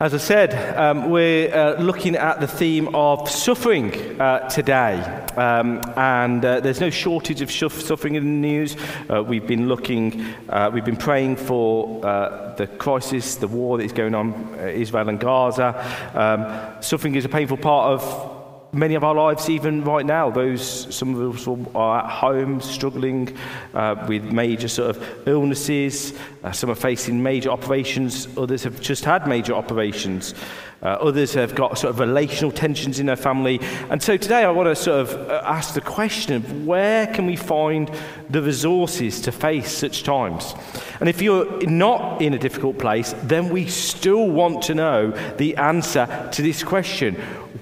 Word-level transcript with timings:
As 0.00 0.14
I 0.14 0.16
said, 0.16 0.78
um, 0.78 1.10
we're 1.10 1.54
uh, 1.54 1.78
looking 1.78 2.16
at 2.16 2.40
the 2.40 2.46
theme 2.46 2.94
of 2.94 3.28
suffering 3.28 4.18
uh, 4.18 4.48
today. 4.48 4.94
Um, 5.36 5.82
and 5.94 6.42
uh, 6.42 6.60
there's 6.60 6.80
no 6.80 6.88
shortage 6.88 7.42
of 7.42 7.50
suffering 7.50 8.14
in 8.14 8.24
the 8.24 8.48
news. 8.48 8.78
Uh, 9.10 9.22
we've 9.22 9.46
been 9.46 9.68
looking, 9.68 10.24
uh, 10.48 10.70
we've 10.72 10.86
been 10.86 10.96
praying 10.96 11.36
for 11.36 12.02
uh, 12.02 12.54
the 12.54 12.66
crisis, 12.66 13.34
the 13.34 13.46
war 13.46 13.76
that 13.76 13.84
is 13.84 13.92
going 13.92 14.14
on 14.14 14.54
Israel 14.60 15.10
and 15.10 15.20
Gaza. 15.20 15.76
Um, 16.14 16.82
suffering 16.82 17.14
is 17.14 17.26
a 17.26 17.28
painful 17.28 17.58
part 17.58 17.92
of 17.92 18.39
many 18.72 18.94
of 18.94 19.04
our 19.04 19.14
lives, 19.14 19.48
even 19.48 19.84
right 19.84 20.06
now, 20.06 20.30
those 20.30 20.94
some 20.94 21.14
of 21.14 21.36
us 21.36 21.48
are 21.74 22.04
at 22.04 22.10
home 22.10 22.60
struggling 22.60 23.36
uh, 23.74 24.04
with 24.08 24.24
major 24.24 24.68
sort 24.68 24.96
of 24.96 25.28
illnesses. 25.28 26.18
Uh, 26.44 26.52
some 26.52 26.70
are 26.70 26.74
facing 26.74 27.22
major 27.22 27.50
operations. 27.50 28.28
Others 28.36 28.64
have 28.64 28.80
just 28.80 29.04
had 29.04 29.26
major 29.26 29.54
operations. 29.54 30.34
Uh, 30.82 30.88
others 30.88 31.34
have 31.34 31.54
got 31.54 31.78
sort 31.78 31.90
of 31.90 32.00
relational 32.00 32.50
tensions 32.50 32.98
in 32.98 33.06
their 33.06 33.16
family. 33.16 33.60
And 33.90 34.02
so 34.02 34.16
today 34.16 34.44
I 34.44 34.50
want 34.50 34.68
to 34.68 34.76
sort 34.76 35.00
of 35.00 35.30
uh, 35.30 35.42
ask 35.44 35.74
the 35.74 35.80
question 35.80 36.36
of 36.36 36.66
where 36.66 37.06
can 37.06 37.26
we 37.26 37.36
find 37.36 37.90
the 38.30 38.40
resources 38.40 39.20
to 39.22 39.32
face 39.32 39.70
such 39.70 40.02
times? 40.04 40.54
And 41.00 41.08
if 41.08 41.20
you're 41.20 41.60
not 41.66 42.22
in 42.22 42.32
a 42.32 42.38
difficult 42.38 42.78
place, 42.78 43.14
then 43.24 43.50
we 43.50 43.66
still 43.66 44.30
want 44.30 44.62
to 44.64 44.74
know 44.74 45.10
the 45.36 45.56
answer 45.56 46.28
to 46.32 46.42
this 46.42 46.62
question. 46.62 47.14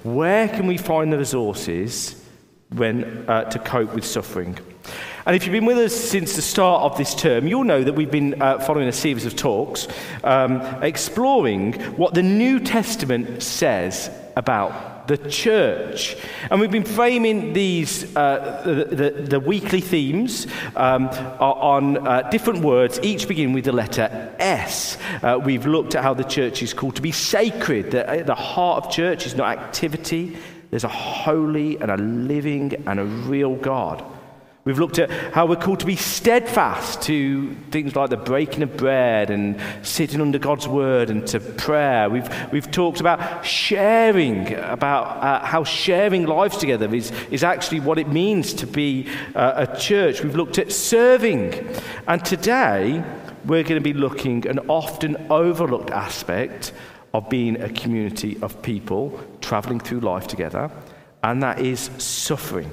Where 0.04 0.48
can 0.48 0.66
we 0.66 0.76
find 0.76 1.12
the 1.12 1.18
resources 1.18 2.24
when, 2.70 3.24
uh, 3.28 3.44
to 3.44 3.58
cope 3.58 3.94
with 3.94 4.04
suffering? 4.04 4.58
And 5.28 5.36
if 5.36 5.44
you've 5.44 5.52
been 5.52 5.66
with 5.66 5.76
us 5.76 5.94
since 5.94 6.36
the 6.36 6.40
start 6.40 6.84
of 6.84 6.96
this 6.96 7.14
term, 7.14 7.46
you'll 7.46 7.62
know 7.62 7.84
that 7.84 7.92
we've 7.92 8.10
been 8.10 8.40
uh, 8.40 8.60
following 8.60 8.88
a 8.88 8.92
series 8.92 9.26
of 9.26 9.36
talks 9.36 9.86
um, 10.24 10.62
exploring 10.82 11.74
what 11.98 12.14
the 12.14 12.22
New 12.22 12.58
Testament 12.60 13.42
says 13.42 14.10
about 14.36 15.06
the 15.06 15.18
church. 15.18 16.16
And 16.50 16.58
we've 16.62 16.70
been 16.70 16.82
framing 16.82 17.52
these, 17.52 18.16
uh, 18.16 18.62
the, 18.64 18.84
the, 18.96 19.10
the, 19.10 19.38
weekly 19.38 19.82
themes 19.82 20.46
um, 20.74 21.08
on 21.08 22.08
uh, 22.08 22.30
different 22.30 22.64
words, 22.64 22.98
each 23.02 23.28
begin 23.28 23.52
with 23.52 23.66
the 23.66 23.72
letter 23.72 24.34
S. 24.38 24.96
Uh, 25.22 25.38
we've 25.44 25.66
looked 25.66 25.94
at 25.94 26.02
how 26.02 26.14
the 26.14 26.24
church 26.24 26.62
is 26.62 26.72
called 26.72 26.96
to 26.96 27.02
be 27.02 27.12
sacred. 27.12 27.90
The, 27.90 28.22
the 28.24 28.34
heart 28.34 28.86
of 28.86 28.90
church 28.90 29.26
is 29.26 29.34
not 29.34 29.58
activity, 29.58 30.38
there's 30.70 30.84
a 30.84 30.88
holy 30.88 31.76
and 31.76 31.90
a 31.90 31.98
living 31.98 32.82
and 32.86 32.98
a 32.98 33.04
real 33.04 33.54
God. 33.54 34.02
We've 34.64 34.78
looked 34.78 34.98
at 34.98 35.10
how 35.32 35.46
we're 35.46 35.56
called 35.56 35.80
to 35.80 35.86
be 35.86 35.96
steadfast 35.96 37.00
to 37.02 37.54
things 37.70 37.96
like 37.96 38.10
the 38.10 38.16
breaking 38.16 38.62
of 38.62 38.76
bread 38.76 39.30
and 39.30 39.58
sitting 39.82 40.20
under 40.20 40.38
God's 40.38 40.68
word 40.68 41.08
and 41.08 41.26
to 41.28 41.40
prayer. 41.40 42.10
We've, 42.10 42.28
we've 42.52 42.70
talked 42.70 43.00
about 43.00 43.46
sharing, 43.46 44.52
about 44.54 45.22
uh, 45.22 45.46
how 45.46 45.64
sharing 45.64 46.26
lives 46.26 46.58
together 46.58 46.94
is, 46.94 47.12
is 47.30 47.44
actually 47.44 47.80
what 47.80 47.98
it 47.98 48.08
means 48.08 48.52
to 48.54 48.66
be 48.66 49.08
uh, 49.34 49.66
a 49.68 49.76
church. 49.78 50.22
We've 50.22 50.36
looked 50.36 50.58
at 50.58 50.70
serving. 50.70 51.54
And 52.06 52.22
today, 52.24 53.02
we're 53.44 53.62
going 53.62 53.76
to 53.76 53.80
be 53.80 53.94
looking 53.94 54.44
at 54.44 54.50
an 54.50 54.68
often 54.68 55.16
overlooked 55.30 55.90
aspect 55.90 56.72
of 57.14 57.30
being 57.30 57.60
a 57.62 57.70
community 57.70 58.36
of 58.42 58.60
people 58.60 59.18
traveling 59.40 59.80
through 59.80 60.00
life 60.00 60.26
together, 60.26 60.70
and 61.22 61.42
that 61.42 61.60
is 61.60 61.90
suffering. 61.96 62.70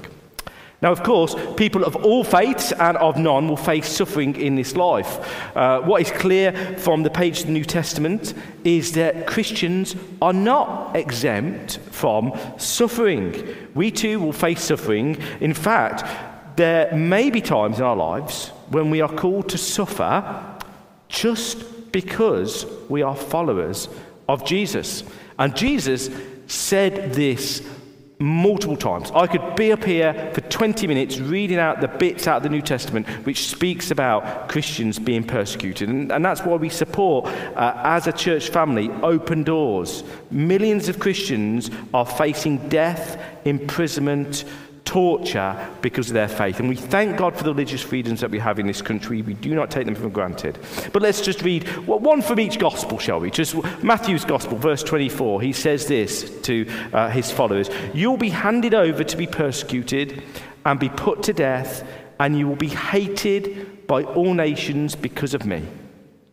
Now, 0.81 0.91
of 0.91 1.03
course, 1.03 1.35
people 1.55 1.83
of 1.83 1.95
all 1.95 2.23
faiths 2.23 2.71
and 2.73 2.97
of 2.97 3.17
none 3.17 3.47
will 3.47 3.57
face 3.57 3.87
suffering 3.87 4.35
in 4.35 4.55
this 4.55 4.75
life. 4.75 5.55
Uh, 5.55 5.81
what 5.81 6.01
is 6.01 6.11
clear 6.11 6.51
from 6.77 7.03
the 7.03 7.09
page 7.09 7.41
of 7.41 7.45
the 7.47 7.53
New 7.53 7.63
Testament 7.63 8.33
is 8.63 8.91
that 8.93 9.25
Christians 9.25 9.95
are 10.21 10.33
not 10.33 10.95
exempt 10.95 11.79
from 11.91 12.37
suffering. 12.57 13.55
We 13.73 13.89
too 13.89 14.19
will 14.19 14.33
face 14.33 14.63
suffering. 14.63 15.17
In 15.39 15.53
fact, 15.53 16.03
there 16.57 16.93
may 16.93 17.29
be 17.29 17.41
times 17.41 17.79
in 17.79 17.85
our 17.85 17.95
lives 17.95 18.49
when 18.69 18.89
we 18.89 19.01
are 19.01 19.13
called 19.13 19.49
to 19.49 19.57
suffer 19.57 20.45
just 21.07 21.91
because 21.91 22.65
we 22.89 23.01
are 23.01 23.15
followers 23.15 23.87
of 24.27 24.45
Jesus. 24.45 25.03
And 25.39 25.55
Jesus 25.55 26.09
said 26.47 27.13
this 27.13 27.67
multiple 28.19 28.77
times. 28.77 29.11
I 29.11 29.27
could 29.27 29.55
be 29.55 29.71
up 29.71 29.83
here 29.83 30.31
for 30.33 30.41
20 30.41 30.87
minutes 30.87 31.19
reading 31.19 31.57
out 31.57 31.81
the 31.81 31.87
bits 31.87 32.27
out 32.27 32.37
of 32.37 32.43
the 32.43 32.49
New 32.49 32.61
Testament 32.61 33.07
which 33.25 33.47
speaks 33.47 33.91
about 33.91 34.49
Christians 34.49 34.99
being 34.99 35.23
persecuted. 35.23 35.89
And, 35.89 36.11
and 36.11 36.23
that's 36.23 36.41
why 36.41 36.55
we 36.55 36.69
support, 36.69 37.25
uh, 37.25 37.73
as 37.83 38.07
a 38.07 38.13
church 38.13 38.49
family, 38.49 38.89
open 39.03 39.43
doors. 39.43 40.03
Millions 40.31 40.87
of 40.87 40.99
Christians 40.99 41.69
are 41.93 42.05
facing 42.05 42.69
death, 42.69 43.21
imprisonment, 43.45 44.45
torture 44.85 45.69
because 45.81 46.07
of 46.07 46.13
their 46.13 46.27
faith. 46.27 46.59
And 46.59 46.69
we 46.69 46.75
thank 46.75 47.17
God 47.17 47.35
for 47.35 47.43
the 47.43 47.51
religious 47.51 47.81
freedoms 47.81 48.21
that 48.21 48.31
we 48.31 48.39
have 48.39 48.59
in 48.59 48.67
this 48.67 48.81
country. 48.81 49.21
We 49.21 49.33
do 49.33 49.53
not 49.53 49.69
take 49.69 49.85
them 49.85 49.95
for 49.95 50.09
granted. 50.09 50.57
But 50.93 51.01
let's 51.01 51.21
just 51.21 51.41
read 51.41 51.67
one 51.85 52.21
from 52.21 52.39
each 52.39 52.59
gospel, 52.59 52.97
shall 52.99 53.19
we? 53.19 53.31
Just 53.31 53.55
Matthew's 53.83 54.23
gospel, 54.23 54.57
verse 54.57 54.83
24. 54.83 55.41
He 55.41 55.51
says 55.51 55.87
this 55.87 56.29
to 56.41 56.67
uh, 56.93 57.09
his 57.09 57.31
followers 57.31 57.69
You'll 57.93 58.17
be 58.17 58.29
handed 58.29 58.73
over 58.73 59.03
to 59.03 59.17
be 59.17 59.27
persecuted 59.27 60.23
and 60.65 60.79
be 60.79 60.89
put 60.89 61.23
to 61.23 61.33
death, 61.33 61.87
and 62.19 62.37
you 62.37 62.47
will 62.47 62.55
be 62.55 62.69
hated 62.69 63.87
by 63.87 64.03
all 64.03 64.33
nations 64.33 64.95
because 64.95 65.33
of 65.33 65.45
me. 65.45 65.63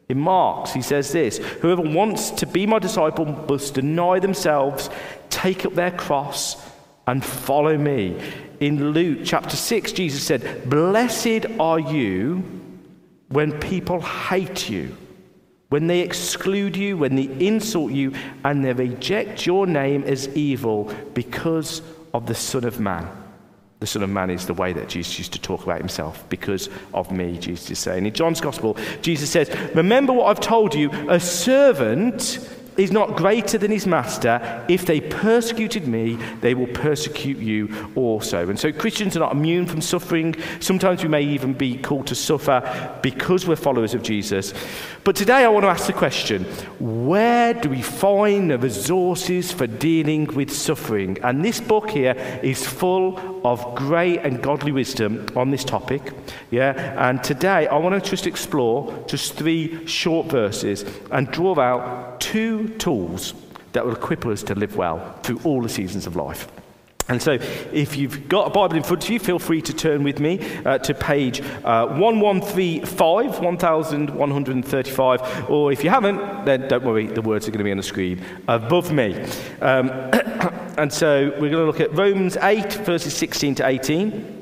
In 0.08 0.20
Mark's, 0.20 0.72
he 0.72 0.82
says 0.82 1.10
this 1.10 1.38
Whoever 1.38 1.82
wants 1.82 2.30
to 2.32 2.46
be 2.46 2.66
my 2.66 2.78
disciple 2.78 3.24
must 3.24 3.74
deny 3.74 4.18
themselves, 4.18 4.90
take 5.30 5.64
up 5.64 5.74
their 5.74 5.90
cross, 5.90 6.56
and 7.06 7.24
follow 7.24 7.76
me. 7.76 8.20
In 8.60 8.92
Luke 8.92 9.20
chapter 9.24 9.56
6, 9.56 9.92
Jesus 9.92 10.22
said, 10.22 10.68
Blessed 10.68 11.46
are 11.58 11.80
you 11.80 12.42
when 13.28 13.58
people 13.58 14.00
hate 14.00 14.68
you, 14.68 14.96
when 15.70 15.86
they 15.86 16.00
exclude 16.00 16.76
you, 16.76 16.96
when 16.96 17.16
they 17.16 17.28
insult 17.44 17.92
you, 17.92 18.12
and 18.44 18.64
they 18.64 18.72
reject 18.72 19.46
your 19.46 19.66
name 19.66 20.04
as 20.04 20.28
evil 20.36 20.92
because 21.14 21.82
of 22.14 22.26
the 22.26 22.34
Son 22.34 22.64
of 22.64 22.78
Man. 22.78 23.08
The 23.80 23.86
Son 23.88 24.04
of 24.04 24.10
Man 24.10 24.30
is 24.30 24.46
the 24.46 24.54
way 24.54 24.72
that 24.74 24.88
Jesus 24.88 25.18
used 25.18 25.32
to 25.32 25.40
talk 25.40 25.64
about 25.64 25.78
himself. 25.78 26.28
Because 26.28 26.68
of 26.94 27.10
me, 27.10 27.36
Jesus 27.36 27.68
is 27.68 27.80
saying. 27.80 28.06
In 28.06 28.12
John's 28.12 28.40
Gospel, 28.40 28.76
Jesus 29.00 29.28
says, 29.28 29.50
Remember 29.74 30.12
what 30.12 30.26
I've 30.26 30.40
told 30.40 30.72
you, 30.72 30.88
a 31.08 31.18
servant 31.18 32.38
is 32.76 32.90
not 32.90 33.16
greater 33.16 33.58
than 33.58 33.70
his 33.70 33.86
master. 33.86 34.64
If 34.68 34.86
they 34.86 35.00
persecuted 35.00 35.86
me, 35.86 36.16
they 36.40 36.54
will 36.54 36.68
persecute 36.68 37.38
you 37.38 37.90
also. 37.94 38.48
And 38.48 38.58
so 38.58 38.72
Christians 38.72 39.16
are 39.16 39.20
not 39.20 39.32
immune 39.32 39.66
from 39.66 39.80
suffering. 39.80 40.34
Sometimes 40.60 41.02
we 41.02 41.08
may 41.08 41.22
even 41.22 41.52
be 41.52 41.76
called 41.76 42.06
to 42.08 42.14
suffer 42.14 42.98
because 43.02 43.46
we're 43.46 43.56
followers 43.56 43.94
of 43.94 44.02
Jesus. 44.02 44.54
But 45.04 45.16
today 45.16 45.44
I 45.44 45.48
want 45.48 45.64
to 45.64 45.68
ask 45.68 45.86
the 45.86 45.92
question 45.92 46.44
where 46.78 47.54
do 47.54 47.68
we 47.68 47.82
find 47.82 48.50
the 48.50 48.58
resources 48.58 49.52
for 49.52 49.66
dealing 49.66 50.26
with 50.26 50.52
suffering? 50.52 51.18
And 51.22 51.44
this 51.44 51.60
book 51.60 51.90
here 51.90 52.14
is 52.42 52.66
full 52.66 53.42
of 53.44 53.74
great 53.74 54.18
and 54.18 54.42
godly 54.42 54.72
wisdom 54.72 55.26
on 55.34 55.50
this 55.50 55.64
topic. 55.64 56.12
Yeah, 56.50 57.08
and 57.08 57.22
today 57.22 57.66
I 57.66 57.76
want 57.76 58.02
to 58.02 58.10
just 58.10 58.26
explore 58.26 59.04
just 59.06 59.34
three 59.34 59.86
short 59.86 60.28
verses 60.28 60.84
and 61.10 61.30
draw 61.30 61.58
out 61.58 62.20
two 62.20 62.61
tools 62.68 63.34
that 63.72 63.84
will 63.84 63.92
equip 63.92 64.26
us 64.26 64.42
to 64.44 64.54
live 64.54 64.76
well 64.76 65.18
through 65.22 65.40
all 65.44 65.62
the 65.62 65.68
seasons 65.68 66.06
of 66.06 66.16
life. 66.16 66.48
And 67.08 67.20
so, 67.20 67.32
if 67.72 67.96
you've 67.96 68.28
got 68.28 68.46
a 68.46 68.50
Bible 68.50 68.76
in 68.76 68.84
front 68.84 69.04
of 69.04 69.10
you, 69.10 69.18
feel 69.18 69.40
free 69.40 69.60
to 69.62 69.72
turn 69.72 70.04
with 70.04 70.20
me 70.20 70.38
uh, 70.64 70.78
to 70.78 70.94
page 70.94 71.40
uh, 71.64 71.88
1135, 71.88 73.40
1135, 73.40 75.50
or 75.50 75.72
if 75.72 75.82
you 75.82 75.90
haven't, 75.90 76.44
then 76.44 76.68
don't 76.68 76.84
worry, 76.84 77.08
the 77.08 77.20
words 77.20 77.48
are 77.48 77.50
going 77.50 77.58
to 77.58 77.64
be 77.64 77.72
on 77.72 77.76
the 77.76 77.82
screen 77.82 78.24
above 78.46 78.92
me. 78.92 79.20
Um, 79.60 79.90
and 80.78 80.92
so, 80.92 81.30
we're 81.40 81.50
going 81.50 81.52
to 81.52 81.64
look 81.64 81.80
at 81.80 81.92
Romans 81.92 82.36
8, 82.36 82.72
verses 82.84 83.14
16 83.14 83.56
to 83.56 83.66
18. 83.66 84.41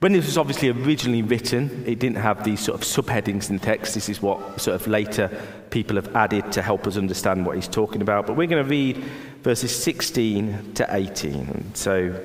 When 0.00 0.12
this 0.12 0.24
was 0.24 0.38
obviously 0.38 0.70
originally 0.70 1.20
written, 1.20 1.84
it 1.86 1.98
didn't 1.98 2.16
have 2.16 2.42
these 2.42 2.60
sort 2.60 2.80
of 2.80 2.86
subheadings 2.86 3.50
in 3.50 3.58
the 3.58 3.64
text. 3.64 3.94
This 3.94 4.08
is 4.08 4.22
what 4.22 4.58
sort 4.58 4.80
of 4.80 4.86
later 4.86 5.28
people 5.68 5.96
have 5.96 6.16
added 6.16 6.50
to 6.52 6.62
help 6.62 6.86
us 6.86 6.96
understand 6.96 7.44
what 7.44 7.56
he's 7.56 7.68
talking 7.68 8.00
about. 8.00 8.26
But 8.26 8.36
we're 8.36 8.46
going 8.46 8.64
to 8.64 8.70
read 8.70 8.96
verses 9.42 9.76
16 9.76 10.72
to 10.74 10.86
18. 10.88 11.34
And 11.34 11.76
so 11.76 12.18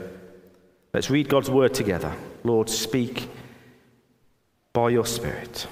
let's 0.94 1.10
read 1.10 1.28
God's 1.28 1.50
word 1.52 1.74
together. 1.74 2.14
Lord, 2.46 2.70
speak 2.70 3.28
by 4.72 4.90
your 4.90 5.06
Spirit. 5.06 5.68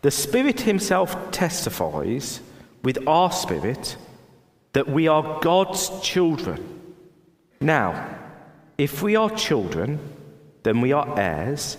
The 0.00 0.10
Spirit 0.10 0.62
Himself 0.62 1.30
testifies 1.30 2.40
with 2.82 3.06
our 3.06 3.30
spirit 3.30 3.96
that 4.72 4.88
we 4.88 5.06
are 5.06 5.38
God's 5.40 5.88
children. 6.00 6.81
Now, 7.62 8.18
if 8.76 9.02
we 9.02 9.14
are 9.14 9.30
children, 9.30 10.00
then 10.64 10.80
we 10.80 10.92
are 10.92 11.18
heirs, 11.18 11.76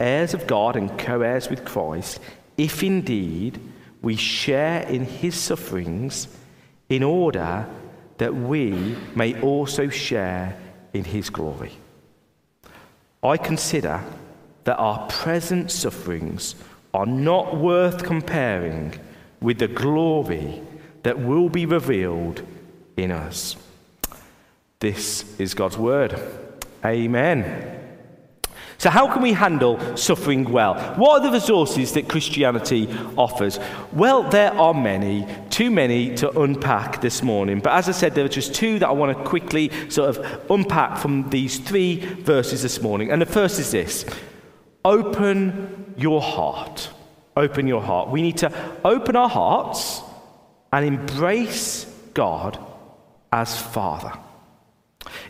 heirs 0.00 0.34
of 0.34 0.48
God 0.48 0.74
and 0.74 0.98
co 0.98 1.20
heirs 1.20 1.48
with 1.48 1.64
Christ, 1.64 2.20
if 2.56 2.82
indeed 2.82 3.60
we 4.02 4.16
share 4.16 4.82
in 4.82 5.04
his 5.04 5.36
sufferings, 5.36 6.26
in 6.88 7.02
order 7.04 7.66
that 8.18 8.34
we 8.34 8.96
may 9.14 9.40
also 9.40 9.88
share 9.88 10.58
in 10.92 11.04
his 11.04 11.30
glory. 11.30 11.72
I 13.22 13.36
consider 13.36 14.02
that 14.64 14.76
our 14.76 15.06
present 15.08 15.70
sufferings 15.70 16.56
are 16.92 17.06
not 17.06 17.56
worth 17.56 18.02
comparing 18.02 18.98
with 19.40 19.58
the 19.58 19.68
glory 19.68 20.62
that 21.04 21.18
will 21.18 21.48
be 21.48 21.66
revealed 21.66 22.42
in 22.96 23.10
us. 23.10 23.56
This 24.84 25.24
is 25.40 25.54
God's 25.54 25.78
word. 25.78 26.14
Amen. 26.84 27.80
So, 28.76 28.90
how 28.90 29.10
can 29.10 29.22
we 29.22 29.32
handle 29.32 29.96
suffering 29.96 30.52
well? 30.52 30.74
What 30.96 31.22
are 31.22 31.26
the 31.26 31.32
resources 31.32 31.94
that 31.94 32.06
Christianity 32.06 32.94
offers? 33.16 33.58
Well, 33.94 34.24
there 34.24 34.52
are 34.52 34.74
many, 34.74 35.26
too 35.48 35.70
many 35.70 36.14
to 36.16 36.38
unpack 36.38 37.00
this 37.00 37.22
morning. 37.22 37.60
But 37.60 37.72
as 37.72 37.88
I 37.88 37.92
said, 37.92 38.14
there 38.14 38.26
are 38.26 38.36
just 38.40 38.54
two 38.54 38.78
that 38.80 38.88
I 38.88 38.92
want 38.92 39.16
to 39.16 39.24
quickly 39.24 39.70
sort 39.88 40.18
of 40.18 40.50
unpack 40.50 40.98
from 40.98 41.30
these 41.30 41.56
three 41.58 42.00
verses 42.00 42.60
this 42.60 42.82
morning. 42.82 43.10
And 43.10 43.22
the 43.22 43.26
first 43.40 43.58
is 43.58 43.70
this 43.70 44.04
open 44.84 45.94
your 45.96 46.20
heart. 46.20 46.90
Open 47.38 47.66
your 47.66 47.80
heart. 47.80 48.10
We 48.10 48.20
need 48.20 48.36
to 48.36 48.52
open 48.84 49.16
our 49.16 49.30
hearts 49.30 50.02
and 50.74 50.84
embrace 50.84 51.86
God 52.12 52.58
as 53.32 53.58
Father. 53.58 54.12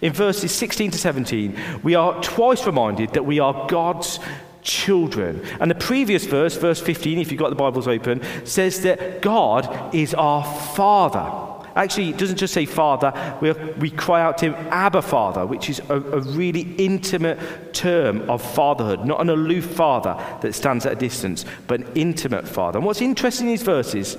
In 0.00 0.12
verses 0.12 0.52
16 0.52 0.92
to 0.92 0.98
17, 0.98 1.80
we 1.82 1.94
are 1.94 2.20
twice 2.22 2.66
reminded 2.66 3.10
that 3.14 3.24
we 3.24 3.38
are 3.40 3.66
God's 3.68 4.18
children. 4.62 5.44
And 5.60 5.70
the 5.70 5.74
previous 5.74 6.24
verse, 6.24 6.56
verse 6.56 6.80
15, 6.80 7.18
if 7.18 7.30
you've 7.30 7.38
got 7.38 7.50
the 7.50 7.56
Bibles 7.56 7.86
open, 7.86 8.22
says 8.44 8.82
that 8.82 9.22
God 9.22 9.94
is 9.94 10.14
our 10.14 10.44
Father. 10.74 11.52
Actually, 11.76 12.10
it 12.10 12.18
doesn't 12.18 12.36
just 12.36 12.54
say 12.54 12.66
Father, 12.66 13.36
we, 13.40 13.52
we 13.78 13.90
cry 13.90 14.22
out 14.22 14.38
to 14.38 14.46
Him, 14.46 14.54
Abba 14.70 15.02
Father, 15.02 15.44
which 15.44 15.68
is 15.68 15.80
a, 15.88 15.94
a 15.94 16.20
really 16.20 16.74
intimate 16.78 17.74
term 17.74 18.28
of 18.30 18.40
fatherhood, 18.54 19.04
not 19.04 19.20
an 19.20 19.28
aloof 19.28 19.64
father 19.64 20.16
that 20.40 20.54
stands 20.54 20.86
at 20.86 20.92
a 20.92 20.96
distance, 20.96 21.44
but 21.66 21.80
an 21.80 21.92
intimate 21.94 22.46
father. 22.46 22.78
And 22.78 22.86
what's 22.86 23.02
interesting 23.02 23.48
in 23.48 23.54
these 23.54 23.62
verses 23.62 24.16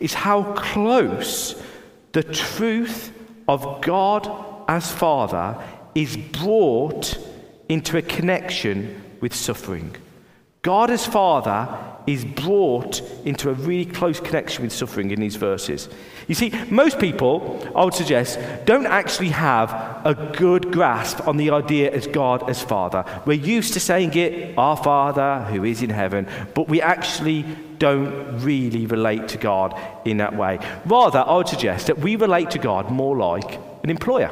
is 0.00 0.12
how 0.12 0.52
close 0.52 1.60
the 2.12 2.22
truth 2.22 3.10
of 3.48 3.80
God 3.80 4.26
as 4.68 4.92
Father 4.92 5.56
is 5.94 6.16
brought 6.16 7.18
into 7.68 7.96
a 7.96 8.02
connection 8.02 9.02
with 9.20 9.34
suffering. 9.34 9.96
God 10.62 10.90
as 10.90 11.06
Father 11.06 11.68
is 12.06 12.24
brought 12.24 13.00
into 13.24 13.50
a 13.50 13.52
really 13.52 13.84
close 13.84 14.18
connection 14.18 14.64
with 14.64 14.72
suffering 14.72 15.10
in 15.10 15.20
these 15.20 15.36
verses. 15.36 15.88
You 16.26 16.34
see, 16.34 16.52
most 16.70 16.98
people, 16.98 17.66
I 17.76 17.84
would 17.84 17.94
suggest, 17.94 18.38
don't 18.64 18.86
actually 18.86 19.28
have 19.28 19.70
a 20.04 20.14
good 20.36 20.72
grasp 20.72 21.26
on 21.26 21.36
the 21.36 21.50
idea 21.50 21.92
as 21.92 22.06
God 22.06 22.48
as 22.48 22.62
Father. 22.62 23.04
We're 23.24 23.34
used 23.34 23.74
to 23.74 23.80
saying 23.80 24.14
it, 24.14 24.56
Our 24.58 24.76
Father 24.76 25.44
who 25.50 25.64
is 25.64 25.82
in 25.82 25.90
heaven, 25.90 26.26
but 26.54 26.68
we 26.68 26.80
actually 26.80 27.44
don't 27.78 28.38
really 28.40 28.86
relate 28.86 29.28
to 29.28 29.38
God 29.38 29.78
in 30.04 30.16
that 30.18 30.34
way. 30.34 30.58
Rather, 30.86 31.20
I 31.20 31.36
would 31.36 31.48
suggest 31.48 31.86
that 31.86 31.98
we 31.98 32.16
relate 32.16 32.50
to 32.50 32.58
God 32.58 32.90
more 32.90 33.16
like 33.16 33.58
an 33.82 33.90
employer 33.90 34.30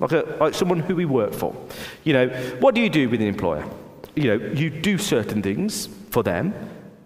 like, 0.00 0.12
a, 0.12 0.36
like 0.40 0.54
someone 0.54 0.80
who 0.80 0.96
we 0.96 1.04
work 1.04 1.32
for. 1.32 1.54
You 2.04 2.12
know, 2.12 2.28
what 2.60 2.74
do 2.74 2.80
you 2.80 2.90
do 2.90 3.08
with 3.08 3.20
an 3.20 3.26
employer? 3.26 3.66
You 4.14 4.36
know, 4.36 4.46
you 4.52 4.70
do 4.70 4.98
certain 4.98 5.42
things 5.42 5.88
for 6.10 6.22
them, 6.22 6.54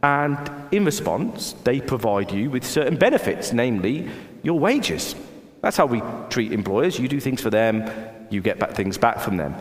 and 0.02 0.50
in 0.70 0.84
response, 0.84 1.54
they 1.64 1.80
provide 1.80 2.30
you 2.30 2.50
with 2.50 2.64
certain 2.64 2.96
benefits, 2.96 3.52
namely 3.52 4.08
your 4.42 4.58
wages. 4.58 5.14
That's 5.60 5.76
how 5.76 5.86
we 5.86 6.02
treat 6.30 6.52
employers. 6.52 6.98
You 6.98 7.08
do 7.08 7.20
things 7.20 7.40
for 7.40 7.50
them, 7.50 7.90
you 8.30 8.40
get 8.40 8.58
back 8.58 8.72
things 8.72 8.98
back 8.98 9.20
from 9.20 9.36
them. 9.36 9.54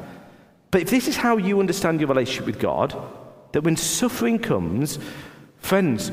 But 0.70 0.82
if 0.82 0.90
this 0.90 1.08
is 1.08 1.18
how 1.18 1.38
you 1.38 1.60
understand 1.60 2.00
your 2.00 2.10
relationship 2.10 2.46
with 2.46 2.60
God, 2.60 2.96
that 3.54 3.64
when 3.64 3.78
suffering 3.78 4.38
comes, 4.38 5.00
friends, 5.60 6.12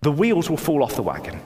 the 0.00 0.10
wheels 0.10 0.50
will 0.50 0.56
fall 0.56 0.82
off 0.82 0.96
the 0.96 1.02
wagon. 1.02 1.40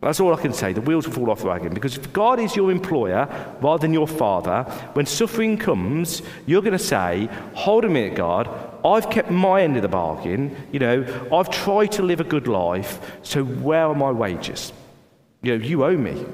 That's 0.00 0.18
all 0.18 0.32
I 0.32 0.40
can 0.40 0.54
say. 0.54 0.72
The 0.72 0.80
wheels 0.80 1.06
will 1.06 1.14
fall 1.14 1.30
off 1.30 1.40
the 1.40 1.48
wagon. 1.48 1.74
Because 1.74 1.98
if 1.98 2.10
God 2.12 2.40
is 2.40 2.56
your 2.56 2.70
employer 2.70 3.28
rather 3.60 3.82
than 3.82 3.92
your 3.92 4.08
father, 4.08 4.62
when 4.94 5.04
suffering 5.04 5.58
comes, 5.58 6.22
you're 6.46 6.62
going 6.62 6.72
to 6.72 6.78
say, 6.78 7.28
Hold 7.54 7.84
a 7.84 7.88
minute, 7.88 8.16
God. 8.16 8.48
I've 8.82 9.10
kept 9.10 9.30
my 9.30 9.62
end 9.62 9.76
of 9.76 9.82
the 9.82 9.88
bargain. 9.88 10.56
You 10.72 10.78
know, 10.78 11.28
I've 11.30 11.50
tried 11.50 11.92
to 11.92 12.02
live 12.02 12.20
a 12.20 12.24
good 12.24 12.48
life. 12.48 13.18
So 13.22 13.44
where 13.44 13.86
are 13.86 13.94
my 13.94 14.10
wages? 14.10 14.72
You 15.42 15.58
know, 15.58 15.64
you 15.64 15.84
owe 15.84 15.96
me. 15.96 16.24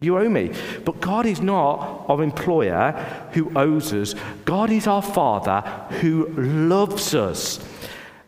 You 0.00 0.18
owe 0.18 0.28
me. 0.28 0.52
But 0.86 1.02
God 1.02 1.26
is 1.26 1.42
not 1.42 2.06
our 2.08 2.22
employer 2.22 2.92
who 3.32 3.52
owes 3.58 3.92
us, 3.92 4.14
God 4.46 4.70
is 4.70 4.86
our 4.86 5.02
Father 5.02 5.60
who 6.00 6.28
loves 6.28 7.14
us. 7.14 7.58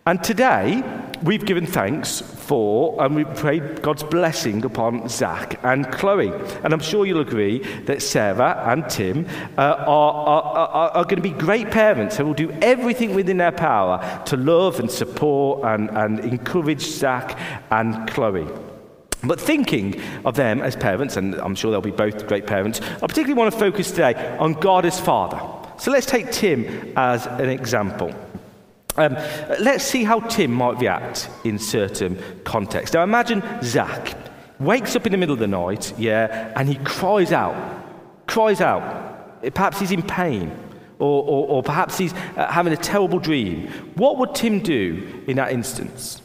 And 0.07 0.23
today, 0.23 0.85
we've 1.25 1.45
given 1.45 1.67
thanks 1.67 2.21
for, 2.21 3.03
and 3.03 3.17
we've 3.17 3.35
prayed 3.35 3.83
God's 3.83 4.05
blessing 4.05 4.65
upon 4.65 5.09
Zach 5.09 5.59
and 5.65 5.91
Chloe. 5.91 6.31
And 6.63 6.73
I'm 6.73 6.79
sure 6.79 7.05
you'll 7.05 7.23
agree 7.23 7.59
that 7.87 8.01
Sarah 8.03 8.63
and 8.69 8.89
Tim 8.89 9.27
uh, 9.59 9.63
are, 9.63 10.13
are, 10.13 10.43
are, 10.69 10.91
are 10.91 11.05
going 11.05 11.17
to 11.17 11.23
be 11.23 11.31
great 11.31 11.73
parents 11.73 12.17
who 12.17 12.27
will 12.27 12.35
do 12.35 12.53
everything 12.63 13.17
within 13.17 13.39
their 13.39 13.51
power 13.51 14.23
to 14.27 14.37
love 14.37 14.79
and 14.79 14.89
support 14.89 15.65
and, 15.65 15.91
and 15.91 16.21
encourage 16.21 16.83
Zach 16.83 17.37
and 17.73 18.09
Chloe. 18.09 18.47
But 19.25 19.41
thinking 19.41 20.01
of 20.25 20.37
them 20.37 20.63
as 20.63 20.77
parents, 20.77 21.17
and 21.17 21.35
I'm 21.35 21.57
sure 21.57 21.73
they'll 21.73 21.81
be 21.81 21.91
both 21.91 22.29
great 22.29 22.47
parents, 22.47 22.81
I 22.81 23.09
particularly 23.09 23.35
want 23.35 23.53
to 23.53 23.59
focus 23.59 23.91
today 23.91 24.15
on 24.39 24.53
God 24.53 24.87
as 24.87 25.01
Father. 25.01 25.41
So 25.79 25.91
let's 25.91 26.07
take 26.07 26.31
Tim 26.31 26.93
as 26.97 27.27
an 27.27 27.49
example. 27.49 28.15
Um, 28.97 29.15
let's 29.61 29.85
see 29.85 30.05
how 30.05 30.21
Tim 30.21 30.53
might 30.53 30.79
react 30.79 31.29
in 31.45 31.59
certain 31.59 32.19
contexts. 32.45 32.95
Now, 32.95 33.03
imagine 33.03 33.43
Zach 33.63 34.15
wakes 34.59 34.97
up 34.97 35.07
in 35.07 35.13
the 35.13 35.19
middle 35.19 35.35
of 35.35 35.39
the 35.39 35.47
night, 35.47 35.93
yeah, 35.99 36.53
and 36.57 36.69
he 36.69 36.77
cries 36.77 37.33
out, 37.33 37.55
cries 38.27 38.61
out. 38.61 39.53
Perhaps 39.55 39.79
he's 39.79 39.93
in 39.93 40.03
pain, 40.03 40.51
or, 40.99 41.23
or, 41.23 41.49
or 41.49 41.63
perhaps 41.63 41.99
he's 41.99 42.15
uh, 42.15 42.51
having 42.51 42.73
a 42.73 42.77
terrible 42.77 43.19
dream. 43.19 43.69
What 43.97 44.19
would 44.19 44.35
Tim 44.35 44.61
do 44.61 45.23
in 45.27 45.37
that 45.37 45.53
instance? 45.53 46.23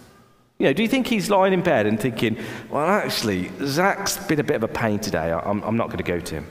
You 0.60 0.68
know, 0.68 0.74
do 0.74 0.84
you 0.84 0.88
think 0.88 1.08
he's 1.08 1.30
lying 1.30 1.54
in 1.54 1.62
bed 1.62 1.88
and 1.88 2.00
thinking, 2.00 2.38
well, 2.70 2.88
actually, 2.88 3.52
Zach's 3.66 4.18
been 4.18 4.40
a 4.40 4.44
bit 4.44 4.56
of 4.56 4.64
a 4.64 4.68
pain 4.68 5.00
today. 5.00 5.32
I'm, 5.32 5.62
I'm 5.64 5.76
not 5.76 5.88
going 5.88 5.98
to 5.98 6.04
go 6.04 6.20
to 6.20 6.36
him. 6.36 6.48